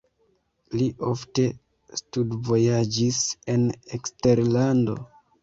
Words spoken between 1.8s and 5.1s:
studvojaĝis en eksterlando.